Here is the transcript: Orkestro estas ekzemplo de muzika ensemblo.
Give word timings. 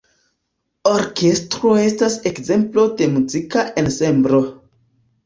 Orkestro 0.91 1.73
estas 1.81 2.15
ekzemplo 2.29 2.87
de 3.03 3.11
muzika 3.19 3.67
ensemblo. 3.83 4.41